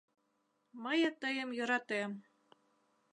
Мые 0.83 1.09
тыйым 1.21 1.49
йӧратем 1.57 2.11